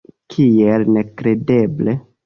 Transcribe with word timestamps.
Kiel 0.35 0.87
nekredeble! 0.95 1.99